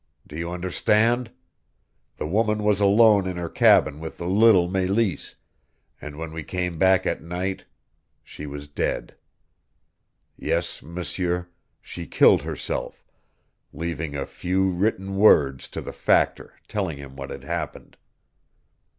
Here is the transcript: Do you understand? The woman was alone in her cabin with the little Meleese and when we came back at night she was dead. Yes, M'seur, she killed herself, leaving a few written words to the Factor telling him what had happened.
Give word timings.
Do 0.25 0.35
you 0.35 0.49
understand? 0.51 1.29
The 2.17 2.25
woman 2.25 2.63
was 2.63 2.79
alone 2.79 3.27
in 3.27 3.37
her 3.37 3.49
cabin 3.51 3.99
with 3.99 4.17
the 4.17 4.25
little 4.25 4.67
Meleese 4.67 5.35
and 6.01 6.15
when 6.15 6.33
we 6.33 6.41
came 6.43 6.79
back 6.79 7.05
at 7.05 7.21
night 7.21 7.65
she 8.23 8.47
was 8.47 8.67
dead. 8.67 9.15
Yes, 10.35 10.81
M'seur, 10.81 11.49
she 11.83 12.07
killed 12.07 12.41
herself, 12.41 13.05
leaving 13.73 14.15
a 14.15 14.25
few 14.25 14.71
written 14.71 15.17
words 15.17 15.69
to 15.69 15.81
the 15.81 15.93
Factor 15.93 16.55
telling 16.67 16.97
him 16.97 17.15
what 17.15 17.29
had 17.29 17.43
happened. 17.43 17.95